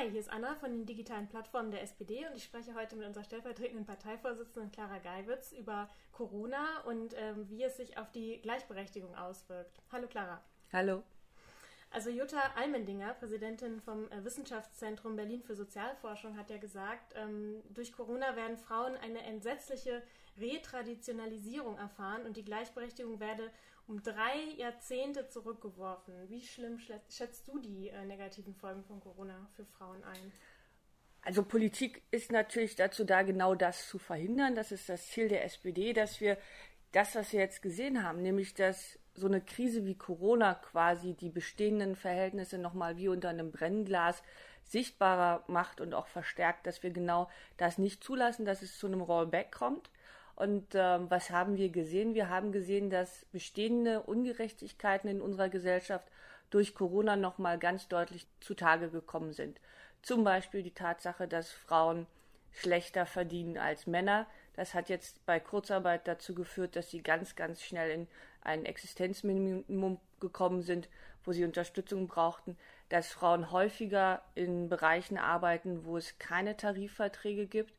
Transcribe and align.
Hi, 0.00 0.10
hier 0.10 0.20
ist 0.20 0.32
Anna 0.32 0.54
von 0.54 0.70
den 0.70 0.86
digitalen 0.86 1.28
Plattformen 1.28 1.70
der 1.70 1.82
SPD 1.82 2.26
und 2.26 2.34
ich 2.34 2.44
spreche 2.44 2.74
heute 2.74 2.96
mit 2.96 3.06
unserer 3.06 3.22
stellvertretenden 3.22 3.84
Parteivorsitzenden 3.84 4.72
Clara 4.72 4.96
Geiwitz 4.96 5.52
über 5.52 5.90
Corona 6.10 6.80
und 6.86 7.14
ähm, 7.18 7.46
wie 7.50 7.62
es 7.64 7.76
sich 7.76 7.98
auf 7.98 8.10
die 8.10 8.40
Gleichberechtigung 8.40 9.14
auswirkt. 9.14 9.78
Hallo 9.92 10.06
Clara. 10.06 10.40
Hallo. 10.72 11.02
Also 11.90 12.08
Jutta 12.08 12.40
Almendinger, 12.56 13.12
Präsidentin 13.12 13.82
vom 13.82 14.10
äh, 14.10 14.24
Wissenschaftszentrum 14.24 15.16
Berlin 15.16 15.42
für 15.42 15.54
Sozialforschung, 15.54 16.34
hat 16.38 16.48
ja 16.48 16.56
gesagt, 16.56 17.12
ähm, 17.16 17.62
durch 17.68 17.92
Corona 17.92 18.36
werden 18.36 18.56
Frauen 18.56 18.96
eine 18.96 19.22
entsetzliche 19.24 20.02
Retraditionalisierung 20.38 21.76
erfahren 21.76 22.24
und 22.24 22.38
die 22.38 22.44
Gleichberechtigung 22.44 23.20
werde 23.20 23.50
um 23.90 24.02
drei 24.02 24.38
Jahrzehnte 24.56 25.28
zurückgeworfen. 25.28 26.14
Wie 26.28 26.40
schlimm 26.40 26.78
schätzt 26.78 27.48
du 27.48 27.58
die 27.58 27.88
äh, 27.88 28.04
negativen 28.04 28.54
Folgen 28.54 28.84
von 28.84 29.00
Corona 29.00 29.48
für 29.56 29.64
Frauen 29.64 30.02
ein? 30.04 30.32
Also 31.22 31.42
Politik 31.42 32.02
ist 32.12 32.30
natürlich 32.30 32.76
dazu 32.76 33.04
da, 33.04 33.22
genau 33.22 33.54
das 33.54 33.88
zu 33.88 33.98
verhindern. 33.98 34.54
Das 34.54 34.70
ist 34.70 34.88
das 34.88 35.08
Ziel 35.08 35.28
der 35.28 35.44
SPD, 35.44 35.92
dass 35.92 36.20
wir 36.20 36.38
das, 36.92 37.16
was 37.16 37.32
wir 37.32 37.40
jetzt 37.40 37.62
gesehen 37.62 38.02
haben, 38.04 38.22
nämlich 38.22 38.54
dass 38.54 38.98
so 39.14 39.26
eine 39.26 39.40
Krise 39.40 39.84
wie 39.84 39.98
Corona 39.98 40.54
quasi 40.54 41.14
die 41.14 41.28
bestehenden 41.28 41.96
Verhältnisse 41.96 42.58
nochmal 42.58 42.96
wie 42.96 43.08
unter 43.08 43.28
einem 43.28 43.50
Brennglas 43.50 44.22
sichtbarer 44.62 45.44
macht 45.48 45.80
und 45.80 45.94
auch 45.94 46.06
verstärkt, 46.06 46.66
dass 46.66 46.84
wir 46.84 46.90
genau 46.90 47.28
das 47.56 47.76
nicht 47.76 48.04
zulassen, 48.04 48.44
dass 48.44 48.62
es 48.62 48.78
zu 48.78 48.86
einem 48.86 49.00
Rollback 49.00 49.50
kommt. 49.50 49.90
Und 50.40 50.68
ähm, 50.72 51.10
was 51.10 51.28
haben 51.28 51.58
wir 51.58 51.68
gesehen? 51.68 52.14
Wir 52.14 52.30
haben 52.30 52.50
gesehen, 52.50 52.88
dass 52.88 53.26
bestehende 53.26 54.00
Ungerechtigkeiten 54.00 55.10
in 55.10 55.20
unserer 55.20 55.50
Gesellschaft 55.50 56.08
durch 56.48 56.74
Corona 56.74 57.14
nochmal 57.14 57.58
ganz 57.58 57.88
deutlich 57.88 58.26
zutage 58.40 58.88
gekommen 58.88 59.34
sind. 59.34 59.60
Zum 60.00 60.24
Beispiel 60.24 60.62
die 60.62 60.72
Tatsache, 60.72 61.28
dass 61.28 61.52
Frauen 61.52 62.06
schlechter 62.52 63.04
verdienen 63.04 63.58
als 63.58 63.86
Männer. 63.86 64.26
Das 64.54 64.72
hat 64.72 64.88
jetzt 64.88 65.26
bei 65.26 65.38
Kurzarbeit 65.40 66.08
dazu 66.08 66.34
geführt, 66.34 66.74
dass 66.74 66.90
sie 66.90 67.02
ganz, 67.02 67.36
ganz 67.36 67.62
schnell 67.62 67.90
in 67.90 68.08
ein 68.40 68.64
Existenzminimum 68.64 70.00
gekommen 70.20 70.62
sind, 70.62 70.88
wo 71.22 71.32
sie 71.32 71.44
Unterstützung 71.44 72.08
brauchten, 72.08 72.56
dass 72.88 73.08
Frauen 73.08 73.50
häufiger 73.50 74.22
in 74.34 74.70
Bereichen 74.70 75.18
arbeiten, 75.18 75.84
wo 75.84 75.98
es 75.98 76.18
keine 76.18 76.56
Tarifverträge 76.56 77.46
gibt, 77.46 77.74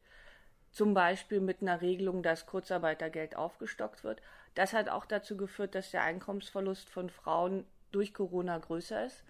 zum 0.72 0.94
Beispiel 0.94 1.42
mit 1.42 1.62
einer 1.62 1.82
Regelung, 1.82 2.24
dass 2.24 2.46
Kurzarbeitergeld 2.46 3.36
aufgestockt 3.36 4.04
wird. 4.04 4.22
Das 4.56 4.74
hat 4.74 4.90
auch 4.90 5.06
dazu 5.06 5.38
geführt, 5.38 5.76
dass 5.76 5.92
der 5.92 6.04
Einkommensverlust 6.04 6.90
von 6.90 7.10
Frauen 7.10 7.66
durch 7.92 8.14
Corona 8.14 8.58
größer 8.58 9.06
ist. 9.06 9.24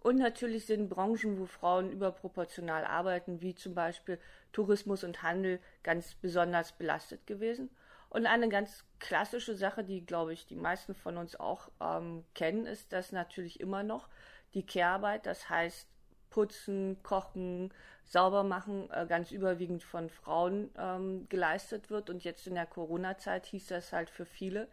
Und 0.00 0.18
natürlich 0.18 0.66
sind 0.66 0.88
Branchen, 0.88 1.40
wo 1.40 1.46
Frauen 1.46 1.90
überproportional 1.90 2.84
arbeiten, 2.84 3.40
wie 3.40 3.56
zum 3.56 3.74
Beispiel 3.74 4.20
Tourismus 4.52 5.02
und 5.02 5.22
Handel, 5.22 5.58
ganz 5.82 6.14
besonders 6.14 6.72
belastet 6.72 7.26
gewesen. 7.26 7.70
Und 8.08 8.26
eine 8.26 8.48
ganz 8.48 8.84
klassische 9.00 9.56
Sache, 9.56 9.82
die, 9.82 10.06
glaube 10.06 10.32
ich, 10.32 10.46
die 10.46 10.54
meisten 10.54 10.94
von 10.94 11.16
uns 11.16 11.34
auch 11.38 11.70
ähm, 11.80 12.24
kennen, 12.34 12.66
ist, 12.66 12.92
dass 12.92 13.10
natürlich 13.10 13.58
immer 13.58 13.82
noch 13.82 14.08
die 14.54 14.64
Kehrarbeit, 14.64 15.26
das 15.26 15.50
heißt 15.50 15.88
Putzen, 16.36 17.02
Kochen, 17.02 17.72
sauber 18.04 18.42
machen, 18.42 18.90
äh, 18.90 19.06
ganz 19.06 19.30
überwiegend 19.30 19.82
von 19.82 20.10
Frauen 20.10 20.68
ähm, 20.76 21.26
geleistet 21.30 21.88
wird. 21.88 22.10
Und 22.10 22.24
jetzt 22.24 22.46
in 22.46 22.56
der 22.56 22.66
Corona-Zeit 22.66 23.46
hieß 23.46 23.68
das 23.68 23.94
halt 23.94 24.10
für 24.10 24.26
viele 24.26 24.68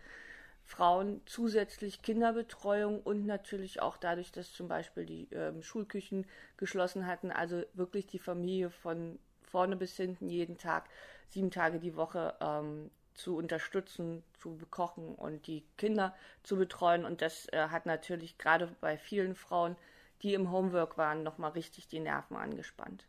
Frauen 0.66 1.22
zusätzlich 1.25 2.02
Kinderbetreuung 2.02 3.00
und 3.02 3.25
natürlich 3.25 3.81
auch 3.81 3.95
dadurch, 3.95 4.33
dass 4.33 4.52
zum 4.52 4.67
Beispiel 4.67 5.05
die 5.05 5.30
ähm, 5.31 5.64
Schulküchen 5.64 6.25
geschlossen 6.58 7.08
hatten, 7.08 7.31
also 7.31 7.64
wirklich 7.73 8.08
die 8.08 8.20
Familie 8.20 8.70
von 8.70 9.17
vorne 9.44 9.77
bis 9.77 9.95
hinten 9.95 10.27
jeden 10.27 10.58
Tag, 10.58 10.89
sieben 11.30 11.50
Tage 11.50 11.80
die 11.80 11.95
Woche 11.95 12.36
ähm, 12.42 12.92
zu 13.14 13.38
unterstützen, 13.38 14.22
zu 14.38 14.58
bekochen 14.58 15.16
und 15.16 15.48
die 15.48 15.64
Kinder 15.77 16.14
zu 16.43 16.58
betreuen. 16.58 17.05
Und 17.05 17.21
das 17.21 17.48
äh, 17.54 17.70
hat 17.70 17.86
natürlich 17.86 18.37
gerade 18.37 18.67
bei 18.82 18.98
vielen 18.98 19.36
Frauen, 19.36 19.77
die 20.23 20.34
im 20.34 20.52
Homework 20.52 20.98
waren, 20.98 21.23
nochmal 21.23 21.52
richtig 21.52 21.88
die 21.88 22.00
Nerven 22.00 22.36
angespannt. 22.38 23.06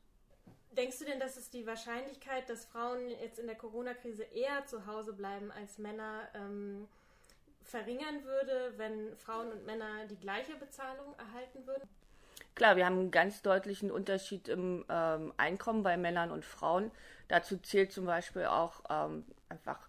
Denkst 0.73 0.99
du 0.99 1.05
denn, 1.05 1.21
dass 1.21 1.37
es 1.37 1.51
die 1.51 1.67
Wahrscheinlichkeit, 1.67 2.49
dass 2.51 2.65
Frauen 2.65 3.09
jetzt 3.23 3.39
in 3.39 3.47
der 3.47 3.55
Corona-Krise 3.55 4.25
eher 4.25 4.67
zu 4.67 4.87
Hause 4.87 5.13
bleiben 5.13 5.53
als 5.53 5.79
Männer, 5.79 6.29
ähm, 6.35 6.89
verringern 7.63 8.25
würde, 8.25 8.75
wenn 8.77 9.17
Frauen 9.17 9.53
und 9.53 9.65
Männer 9.65 10.07
die 10.11 10.19
gleiche 10.19 10.57
Bezahlung 10.57 11.15
erhalten 11.17 11.67
würden? 11.67 11.89
Klar, 12.55 12.77
wir 12.77 12.87
haben 12.87 12.99
einen 12.99 13.11
ganz 13.11 13.43
deutlichen 13.43 13.91
Unterschied 13.91 14.49
im 14.49 14.85
ähm, 14.89 15.33
Einkommen 15.37 15.83
bei 15.83 15.97
Männern 15.97 16.31
und 16.31 16.45
Frauen. 16.45 16.91
Dazu 17.29 17.57
zählt 17.59 17.93
zum 17.93 18.07
Beispiel 18.07 18.45
auch 18.45 18.83
ähm, 18.91 19.25
einfach 19.49 19.89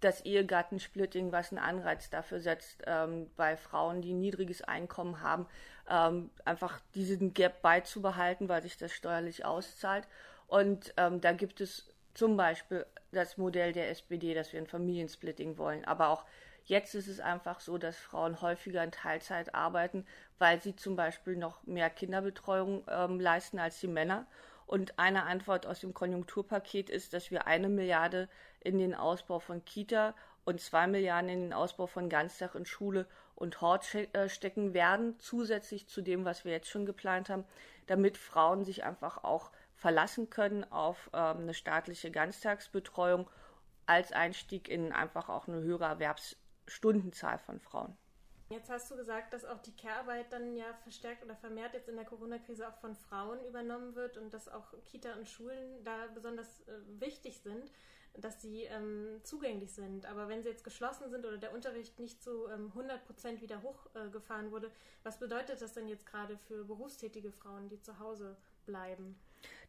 das 0.00 0.24
Ehegattensplitting, 0.24 1.32
was 1.32 1.50
einen 1.50 1.58
Anreiz 1.58 2.10
dafür 2.10 2.40
setzt, 2.40 2.82
ähm, 2.86 3.30
bei 3.36 3.56
Frauen, 3.56 4.02
die 4.02 4.12
ein 4.12 4.20
niedriges 4.20 4.62
Einkommen 4.62 5.20
haben, 5.20 5.46
ähm, 5.88 6.30
einfach 6.44 6.80
diesen 6.94 7.34
Gap 7.34 7.62
beizubehalten, 7.62 8.48
weil 8.48 8.62
sich 8.62 8.76
das 8.76 8.92
steuerlich 8.92 9.44
auszahlt. 9.44 10.06
Und 10.46 10.92
ähm, 10.96 11.20
da 11.20 11.32
gibt 11.32 11.60
es 11.60 11.88
zum 12.14 12.36
Beispiel 12.36 12.86
das 13.12 13.38
Modell 13.38 13.72
der 13.72 13.90
SPD, 13.90 14.34
dass 14.34 14.52
wir 14.52 14.60
ein 14.60 14.66
Familiensplitting 14.66 15.58
wollen, 15.58 15.84
aber 15.84 16.08
auch 16.08 16.24
Jetzt 16.66 16.96
ist 16.96 17.06
es 17.06 17.20
einfach 17.20 17.60
so, 17.60 17.78
dass 17.78 17.96
Frauen 17.96 18.40
häufiger 18.42 18.82
in 18.82 18.90
Teilzeit 18.90 19.54
arbeiten, 19.54 20.04
weil 20.40 20.60
sie 20.60 20.74
zum 20.74 20.96
Beispiel 20.96 21.36
noch 21.36 21.62
mehr 21.62 21.88
Kinderbetreuung 21.90 22.84
ähm, 22.90 23.20
leisten 23.20 23.60
als 23.60 23.78
die 23.78 23.86
Männer. 23.86 24.26
Und 24.66 24.98
eine 24.98 25.24
Antwort 25.24 25.66
aus 25.66 25.80
dem 25.80 25.94
Konjunkturpaket 25.94 26.90
ist, 26.90 27.12
dass 27.12 27.30
wir 27.30 27.46
eine 27.46 27.68
Milliarde 27.68 28.28
in 28.60 28.78
den 28.78 28.94
Ausbau 28.94 29.38
von 29.38 29.64
Kita 29.64 30.14
und 30.44 30.60
zwei 30.60 30.86
Milliarden 30.86 31.30
in 31.30 31.40
den 31.42 31.52
Ausbau 31.52 31.86
von 31.86 32.08
Ganztag 32.08 32.54
in 32.54 32.66
Schule 32.66 33.06
und 33.36 33.60
Hort 33.60 33.94
äh, 33.94 34.28
stecken 34.28 34.74
werden, 34.74 35.18
zusätzlich 35.18 35.88
zu 35.88 36.02
dem, 36.02 36.24
was 36.24 36.44
wir 36.44 36.52
jetzt 36.52 36.68
schon 36.68 36.86
geplant 36.86 37.28
haben, 37.28 37.44
damit 37.86 38.16
Frauen 38.16 38.64
sich 38.64 38.82
einfach 38.84 39.22
auch 39.22 39.52
verlassen 39.74 40.30
können 40.30 40.64
auf 40.72 41.10
ähm, 41.12 41.42
eine 41.42 41.54
staatliche 41.54 42.10
Ganztagsbetreuung 42.10 43.28
als 43.84 44.12
Einstieg 44.12 44.68
in 44.68 44.92
einfach 44.92 45.28
auch 45.28 45.46
eine 45.46 45.60
höhere 45.60 45.84
Erwerbsstundenzahl 45.84 47.38
von 47.38 47.60
Frauen. 47.60 47.96
Jetzt 48.48 48.70
hast 48.70 48.90
du 48.90 48.96
gesagt, 48.96 49.32
dass 49.32 49.44
auch 49.44 49.58
die 49.58 49.74
Care-Arbeit 49.74 50.32
dann 50.32 50.54
ja 50.54 50.72
verstärkt 50.84 51.24
oder 51.24 51.34
vermehrt 51.34 51.74
jetzt 51.74 51.88
in 51.88 51.96
der 51.96 52.04
Corona-Krise 52.04 52.68
auch 52.68 52.76
von 52.76 52.94
Frauen 52.94 53.44
übernommen 53.44 53.96
wird 53.96 54.18
und 54.18 54.32
dass 54.32 54.48
auch 54.48 54.72
Kita 54.84 55.14
und 55.14 55.28
Schulen 55.28 55.82
da 55.82 56.06
besonders 56.14 56.60
äh, 56.68 57.00
wichtig 57.00 57.40
sind, 57.40 57.72
dass 58.14 58.40
sie 58.40 58.62
ähm, 58.62 59.20
zugänglich 59.24 59.72
sind. 59.72 60.06
Aber 60.06 60.28
wenn 60.28 60.42
sie 60.42 60.48
jetzt 60.48 60.62
geschlossen 60.62 61.10
sind 61.10 61.26
oder 61.26 61.38
der 61.38 61.52
Unterricht 61.52 61.98
nicht 61.98 62.22
zu 62.22 62.48
ähm, 62.48 62.68
100 62.68 63.04
Prozent 63.04 63.42
wieder 63.42 63.62
hochgefahren 63.62 64.48
äh, 64.48 64.50
wurde, 64.52 64.70
was 65.02 65.18
bedeutet 65.18 65.60
das 65.60 65.74
denn 65.74 65.88
jetzt 65.88 66.06
gerade 66.06 66.38
für 66.38 66.64
berufstätige 66.64 67.32
Frauen, 67.32 67.68
die 67.68 67.80
zu 67.80 67.98
Hause 67.98 68.36
bleiben? 68.64 69.18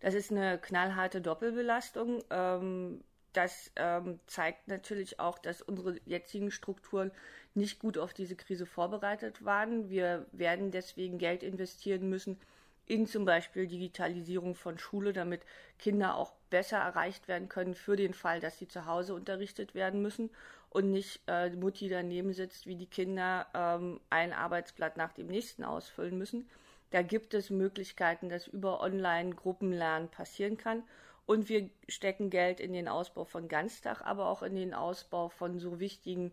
Das 0.01 0.13
ist 0.13 0.31
eine 0.31 0.59
knallharte 0.59 1.19
Doppelbelastung. 1.19 2.23
Ähm, 2.29 3.03
das 3.37 3.71
ähm, 3.75 4.19
zeigt 4.25 4.67
natürlich 4.67 5.19
auch, 5.19 5.37
dass 5.37 5.61
unsere 5.61 5.99
jetzigen 6.05 6.49
Strukturen 6.49 7.11
nicht 7.53 7.77
gut 7.77 7.99
auf 7.99 8.13
diese 8.13 8.35
Krise 8.35 8.65
vorbereitet 8.65 9.45
waren. 9.45 9.89
Wir 9.89 10.25
werden 10.31 10.71
deswegen 10.71 11.19
Geld 11.19 11.43
investieren 11.43 12.09
müssen 12.09 12.39
in 12.87 13.05
zum 13.05 13.25
Beispiel 13.25 13.67
Digitalisierung 13.67 14.55
von 14.55 14.79
Schule, 14.79 15.13
damit 15.13 15.41
Kinder 15.77 16.15
auch 16.15 16.33
besser 16.49 16.77
erreicht 16.77 17.27
werden 17.27 17.49
können 17.49 17.75
für 17.75 17.95
den 17.95 18.13
Fall, 18.13 18.39
dass 18.39 18.57
sie 18.57 18.67
zu 18.67 18.85
Hause 18.85 19.13
unterrichtet 19.13 19.75
werden 19.75 20.01
müssen 20.01 20.31
und 20.69 20.91
nicht 20.91 21.21
äh, 21.27 21.49
Mutti 21.51 21.89
daneben 21.89 22.33
sitzt, 22.33 22.65
wie 22.65 22.75
die 22.75 22.87
Kinder 22.87 23.45
ähm, 23.53 23.99
ein 24.09 24.33
Arbeitsblatt 24.33 24.97
nach 24.97 25.13
dem 25.13 25.27
nächsten 25.27 25.63
ausfüllen 25.63 26.17
müssen. 26.17 26.49
Da 26.89 27.01
gibt 27.01 27.33
es 27.33 27.49
Möglichkeiten, 27.49 28.29
dass 28.29 28.47
über 28.47 28.81
Online-Gruppenlernen 28.81 30.09
passieren 30.09 30.57
kann. 30.57 30.83
Und 31.27 31.50
wir 31.50 31.69
stecken 31.89 32.29
Geld 32.29 32.62
in 32.62 32.71
den 32.71 32.88
Ausbau 32.88 33.25
von 33.25 33.50
Ganztag, 33.50 34.01
aber 34.01 34.29
auch 34.29 34.41
in 34.41 34.56
den 34.56 34.74
Ausbau 34.74 35.27
von 35.27 35.59
so 35.59 35.81
wichtigen 35.81 36.31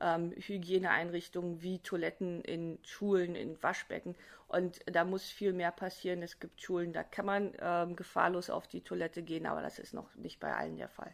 ähm, 0.00 0.32
Hygieneeinrichtungen 0.36 1.62
wie 1.62 1.80
Toiletten 1.80 2.42
in 2.42 2.78
Schulen, 2.84 3.34
in 3.34 3.60
Waschbecken. 3.60 4.14
Und 4.46 4.80
da 4.86 5.04
muss 5.04 5.24
viel 5.24 5.52
mehr 5.52 5.72
passieren. 5.72 6.22
Es 6.22 6.38
gibt 6.38 6.62
Schulen, 6.62 6.92
da 6.92 7.02
kann 7.02 7.26
man 7.26 7.54
ähm, 7.58 7.96
gefahrlos 7.96 8.48
auf 8.48 8.68
die 8.68 8.82
Toilette 8.82 9.22
gehen, 9.24 9.46
aber 9.46 9.62
das 9.62 9.80
ist 9.80 9.92
noch 9.92 10.14
nicht 10.14 10.38
bei 10.38 10.54
allen 10.54 10.76
der 10.76 10.88
Fall. 10.88 11.12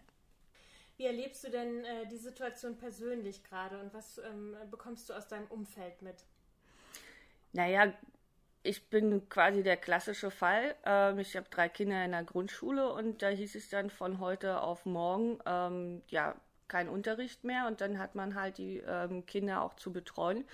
Wie 0.98 1.06
erlebst 1.06 1.42
du 1.42 1.50
denn 1.50 1.86
äh, 1.86 2.06
die 2.08 2.18
Situation 2.18 2.76
persönlich 2.76 3.42
gerade 3.44 3.80
und 3.80 3.94
was 3.94 4.18
ähm, 4.18 4.54
bekommst 4.70 5.08
du 5.08 5.14
aus 5.14 5.26
deinem 5.26 5.46
Umfeld 5.46 6.02
mit? 6.02 6.16
Naja, 7.54 7.94
ich 8.62 8.88
bin 8.88 9.28
quasi 9.28 9.62
der 9.62 9.76
klassische 9.76 10.30
Fall. 10.30 10.74
Ähm, 10.84 11.18
ich 11.18 11.36
habe 11.36 11.46
drei 11.50 11.68
Kinder 11.68 12.04
in 12.04 12.12
der 12.12 12.24
Grundschule 12.24 12.92
und 12.92 13.22
da 13.22 13.28
hieß 13.28 13.54
es 13.54 13.68
dann 13.68 13.90
von 13.90 14.20
heute 14.20 14.60
auf 14.60 14.86
morgen, 14.86 15.38
ähm, 15.46 16.02
ja, 16.08 16.34
kein 16.68 16.88
Unterricht 16.88 17.44
mehr 17.44 17.66
und 17.66 17.80
dann 17.80 17.98
hat 17.98 18.14
man 18.14 18.34
halt 18.34 18.58
die 18.58 18.78
ähm, 18.78 19.26
Kinder 19.26 19.62
auch 19.62 19.74
zu 19.74 19.92
betreuen. 19.92 20.44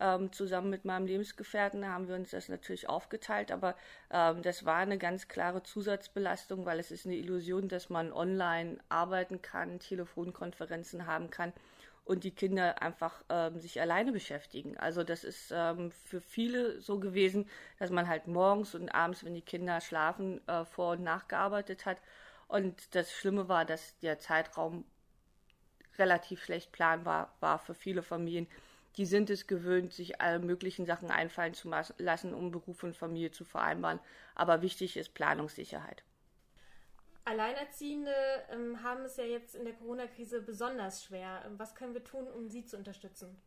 Ähm, 0.00 0.32
zusammen 0.32 0.70
mit 0.70 0.86
meinem 0.86 1.06
Lebensgefährten 1.06 1.86
haben 1.86 2.08
wir 2.08 2.14
uns 2.16 2.30
das 2.30 2.48
natürlich 2.48 2.88
aufgeteilt, 2.88 3.52
aber 3.52 3.76
ähm, 4.10 4.42
das 4.42 4.64
war 4.64 4.78
eine 4.78 4.96
ganz 4.98 5.28
klare 5.28 5.62
Zusatzbelastung, 5.62 6.64
weil 6.64 6.80
es 6.80 6.90
ist 6.90 7.04
eine 7.04 7.16
Illusion, 7.16 7.68
dass 7.68 7.90
man 7.90 8.10
online 8.10 8.78
arbeiten 8.88 9.42
kann, 9.42 9.78
Telefonkonferenzen 9.78 11.06
haben 11.06 11.30
kann 11.30 11.52
und 12.10 12.24
die 12.24 12.32
Kinder 12.32 12.82
einfach 12.82 13.22
ähm, 13.28 13.60
sich 13.60 13.80
alleine 13.80 14.10
beschäftigen. 14.10 14.76
Also 14.78 15.04
das 15.04 15.22
ist 15.22 15.52
ähm, 15.54 15.92
für 15.92 16.20
viele 16.20 16.80
so 16.80 16.98
gewesen, 16.98 17.48
dass 17.78 17.90
man 17.90 18.08
halt 18.08 18.26
morgens 18.26 18.74
und 18.74 18.88
abends, 18.88 19.22
wenn 19.24 19.34
die 19.34 19.42
Kinder 19.42 19.80
schlafen, 19.80 20.40
äh, 20.48 20.64
vor 20.64 20.94
und 20.94 21.04
nachgearbeitet 21.04 21.86
hat. 21.86 21.98
Und 22.48 22.96
das 22.96 23.12
Schlimme 23.12 23.48
war, 23.48 23.64
dass 23.64 23.96
der 24.00 24.18
Zeitraum 24.18 24.84
relativ 25.98 26.42
schlecht 26.42 26.72
planbar 26.72 27.32
war 27.38 27.60
für 27.60 27.74
viele 27.74 28.02
Familien. 28.02 28.48
Die 28.96 29.06
sind 29.06 29.30
es 29.30 29.46
gewöhnt, 29.46 29.92
sich 29.92 30.20
alle 30.20 30.40
möglichen 30.40 30.86
Sachen 30.86 31.12
einfallen 31.12 31.54
zu 31.54 31.70
lassen, 31.98 32.34
um 32.34 32.50
Beruf 32.50 32.82
und 32.82 32.96
Familie 32.96 33.30
zu 33.30 33.44
vereinbaren. 33.44 34.00
Aber 34.34 34.62
wichtig 34.62 34.96
ist 34.96 35.14
Planungssicherheit. 35.14 36.02
Alleinerziehende 37.24 38.14
ähm, 38.50 38.82
haben 38.82 39.04
es 39.04 39.16
ja 39.16 39.24
jetzt 39.24 39.54
in 39.54 39.64
der 39.64 39.74
Corona-Krise 39.74 40.42
besonders 40.42 41.04
schwer. 41.04 41.42
Ähm, 41.46 41.58
was 41.58 41.74
können 41.74 41.94
wir 41.94 42.04
tun, 42.04 42.26
um 42.26 42.48
sie 42.48 42.64
zu 42.64 42.76
unterstützen? 42.76 43.40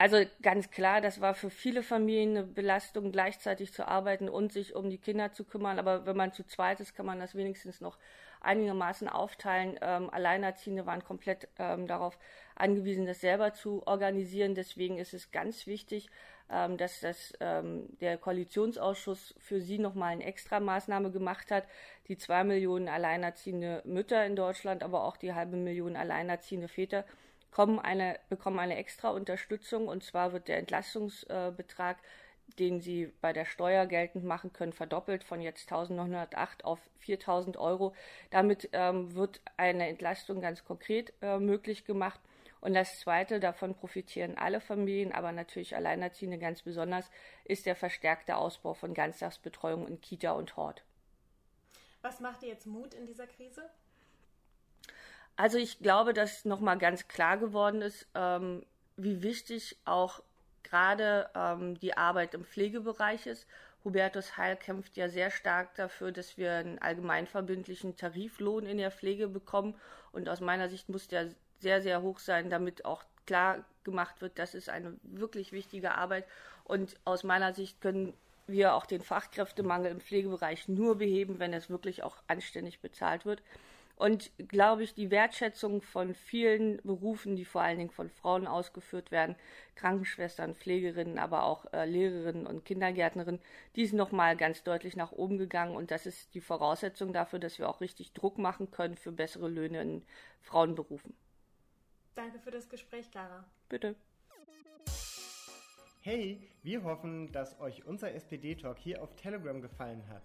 Also 0.00 0.18
ganz 0.42 0.70
klar, 0.70 1.00
das 1.00 1.20
war 1.20 1.34
für 1.34 1.50
viele 1.50 1.82
Familien 1.82 2.36
eine 2.36 2.46
Belastung, 2.46 3.10
gleichzeitig 3.10 3.72
zu 3.72 3.88
arbeiten 3.88 4.28
und 4.28 4.52
sich 4.52 4.76
um 4.76 4.90
die 4.90 4.98
Kinder 4.98 5.32
zu 5.32 5.44
kümmern. 5.44 5.80
Aber 5.80 6.06
wenn 6.06 6.16
man 6.16 6.32
zu 6.32 6.44
zweit 6.46 6.78
ist, 6.78 6.94
kann 6.94 7.04
man 7.04 7.18
das 7.18 7.34
wenigstens 7.34 7.80
noch 7.80 7.98
einigermaßen 8.40 9.08
aufteilen. 9.08 9.76
Ähm, 9.80 10.08
Alleinerziehende 10.10 10.86
waren 10.86 11.02
komplett 11.02 11.48
ähm, 11.58 11.88
darauf 11.88 12.16
angewiesen, 12.54 13.06
das 13.06 13.20
selber 13.20 13.54
zu 13.54 13.84
organisieren. 13.88 14.54
Deswegen 14.54 14.98
ist 14.98 15.14
es 15.14 15.32
ganz 15.32 15.66
wichtig, 15.66 16.08
ähm, 16.50 16.76
dass 16.76 17.00
das, 17.00 17.32
ähm, 17.40 17.88
der 18.00 18.18
Koalitionsausschuss 18.18 19.34
für 19.38 19.60
sie 19.60 19.78
nochmal 19.78 20.12
eine 20.12 20.24
Extramaßnahme 20.24 21.10
gemacht 21.10 21.50
hat. 21.50 21.64
Die 22.08 22.16
zwei 22.16 22.44
Millionen 22.44 22.88
alleinerziehende 22.88 23.82
Mütter 23.84 24.24
in 24.24 24.36
Deutschland, 24.36 24.82
aber 24.82 25.04
auch 25.04 25.16
die 25.16 25.34
halbe 25.34 25.56
Million 25.56 25.96
alleinerziehende 25.96 26.68
Väter 26.68 27.04
kommen 27.50 27.78
eine, 27.78 28.18
bekommen 28.28 28.58
eine 28.58 28.76
extra 28.76 29.10
Unterstützung 29.10 29.88
und 29.88 30.04
zwar 30.04 30.32
wird 30.32 30.48
der 30.48 30.58
Entlastungsbetrag, 30.58 31.98
den 32.58 32.80
sie 32.80 33.12
bei 33.20 33.32
der 33.32 33.44
Steuer 33.44 33.86
geltend 33.86 34.24
machen 34.24 34.52
können, 34.52 34.72
verdoppelt 34.72 35.24
von 35.24 35.40
jetzt 35.40 35.70
1908 35.70 36.64
auf 36.64 36.78
4000 37.00 37.56
Euro. 37.56 37.94
Damit 38.30 38.70
ähm, 38.72 39.14
wird 39.14 39.40
eine 39.56 39.88
Entlastung 39.88 40.40
ganz 40.40 40.64
konkret 40.64 41.12
äh, 41.20 41.38
möglich 41.38 41.84
gemacht. 41.84 42.20
Und 42.60 42.74
das 42.74 43.00
Zweite, 43.00 43.40
davon 43.40 43.74
profitieren 43.74 44.36
alle 44.36 44.60
Familien, 44.60 45.12
aber 45.12 45.32
natürlich 45.32 45.76
Alleinerziehende 45.76 46.38
ganz 46.38 46.62
besonders, 46.62 47.10
ist 47.44 47.66
der 47.66 47.76
verstärkte 47.76 48.36
Ausbau 48.36 48.74
von 48.74 48.94
Ganztagsbetreuung 48.94 49.86
in 49.86 50.00
Kita 50.00 50.32
und 50.32 50.56
Hort. 50.56 50.82
Was 52.02 52.20
macht 52.20 52.42
dir 52.42 52.48
jetzt 52.48 52.66
Mut 52.66 52.94
in 52.94 53.06
dieser 53.06 53.26
Krise? 53.26 53.68
Also 55.36 55.58
ich 55.58 55.78
glaube, 55.78 56.14
dass 56.14 56.44
nochmal 56.44 56.78
ganz 56.78 57.06
klar 57.06 57.38
geworden 57.38 57.80
ist, 57.80 58.08
ähm, 58.14 58.64
wie 58.96 59.22
wichtig 59.22 59.76
auch 59.84 60.20
gerade 60.64 61.30
ähm, 61.34 61.78
die 61.78 61.96
Arbeit 61.96 62.34
im 62.34 62.44
Pflegebereich 62.44 63.26
ist. 63.26 63.46
Hubertus 63.84 64.36
Heil 64.36 64.56
kämpft 64.56 64.96
ja 64.96 65.08
sehr 65.08 65.30
stark 65.30 65.74
dafür, 65.76 66.10
dass 66.10 66.36
wir 66.36 66.52
einen 66.52 66.78
allgemeinverbindlichen 66.80 67.96
Tariflohn 67.96 68.66
in 68.66 68.78
der 68.78 68.90
Pflege 68.90 69.28
bekommen. 69.28 69.74
Und 70.18 70.28
aus 70.28 70.40
meiner 70.40 70.68
Sicht 70.68 70.88
muss 70.88 71.06
der 71.06 71.28
sehr, 71.60 71.80
sehr 71.80 72.02
hoch 72.02 72.18
sein, 72.18 72.50
damit 72.50 72.84
auch 72.84 73.04
klar 73.24 73.64
gemacht 73.84 74.20
wird, 74.20 74.36
das 74.38 74.54
ist 74.54 74.68
eine 74.68 74.96
wirklich 75.02 75.52
wichtige 75.52 75.92
Arbeit. 75.94 76.26
Und 76.64 76.96
aus 77.04 77.22
meiner 77.22 77.54
Sicht 77.54 77.80
können 77.80 78.14
wir 78.48 78.74
auch 78.74 78.84
den 78.84 79.00
Fachkräftemangel 79.00 79.92
im 79.92 80.00
Pflegebereich 80.00 80.66
nur 80.66 80.98
beheben, 80.98 81.38
wenn 81.38 81.52
es 81.52 81.70
wirklich 81.70 82.02
auch 82.02 82.16
anständig 82.26 82.80
bezahlt 82.80 83.26
wird. 83.26 83.42
Und 83.98 84.30
glaube 84.48 84.84
ich, 84.84 84.94
die 84.94 85.10
Wertschätzung 85.10 85.82
von 85.82 86.14
vielen 86.14 86.80
Berufen, 86.84 87.34
die 87.34 87.44
vor 87.44 87.62
allen 87.62 87.78
Dingen 87.78 87.90
von 87.90 88.08
Frauen 88.10 88.46
ausgeführt 88.46 89.10
werden, 89.10 89.34
Krankenschwestern, 89.74 90.54
Pflegerinnen, 90.54 91.18
aber 91.18 91.42
auch 91.42 91.66
äh, 91.72 91.84
Lehrerinnen 91.84 92.46
und 92.46 92.64
Kindergärtnerinnen, 92.64 93.40
die 93.74 93.82
ist 93.82 93.94
nochmal 93.94 94.36
ganz 94.36 94.62
deutlich 94.62 94.94
nach 94.94 95.10
oben 95.10 95.36
gegangen. 95.36 95.74
Und 95.74 95.90
das 95.90 96.06
ist 96.06 96.32
die 96.34 96.40
Voraussetzung 96.40 97.12
dafür, 97.12 97.40
dass 97.40 97.58
wir 97.58 97.68
auch 97.68 97.80
richtig 97.80 98.12
Druck 98.12 98.38
machen 98.38 98.70
können 98.70 98.94
für 98.94 99.10
bessere 99.10 99.48
Löhne 99.48 99.82
in 99.82 100.04
Frauenberufen. 100.42 101.12
Danke 102.14 102.38
für 102.38 102.52
das 102.52 102.68
Gespräch, 102.68 103.10
Clara. 103.10 103.44
Bitte. 103.68 103.96
Hey, 106.02 106.48
wir 106.62 106.84
hoffen, 106.84 107.32
dass 107.32 107.58
euch 107.58 107.84
unser 107.84 108.14
SPD-Talk 108.14 108.78
hier 108.78 109.02
auf 109.02 109.16
Telegram 109.16 109.60
gefallen 109.60 110.06
hat. 110.08 110.22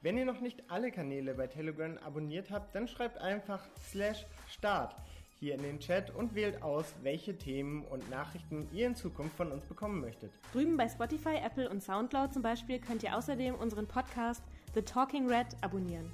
Wenn 0.00 0.16
ihr 0.16 0.24
noch 0.24 0.40
nicht 0.40 0.70
alle 0.70 0.92
Kanäle 0.92 1.34
bei 1.34 1.48
Telegram 1.48 1.98
abonniert 1.98 2.52
habt, 2.52 2.72
dann 2.74 2.86
schreibt 2.86 3.18
einfach 3.18 3.66
slash 3.90 4.26
start 4.48 4.94
hier 5.40 5.54
in 5.54 5.62
den 5.62 5.80
Chat 5.80 6.14
und 6.14 6.34
wählt 6.34 6.62
aus, 6.62 6.94
welche 7.02 7.36
Themen 7.36 7.84
und 7.84 8.08
Nachrichten 8.10 8.68
ihr 8.72 8.86
in 8.86 8.94
Zukunft 8.94 9.36
von 9.36 9.50
uns 9.50 9.64
bekommen 9.64 10.00
möchtet. 10.00 10.32
Drüben 10.52 10.76
bei 10.76 10.88
Spotify, 10.88 11.36
Apple 11.44 11.68
und 11.68 11.82
Soundcloud 11.82 12.32
zum 12.32 12.42
Beispiel 12.42 12.78
könnt 12.80 13.02
ihr 13.02 13.16
außerdem 13.16 13.54
unseren 13.54 13.86
Podcast 13.86 14.42
The 14.74 14.82
Talking 14.82 15.28
Red 15.28 15.56
abonnieren. 15.62 16.12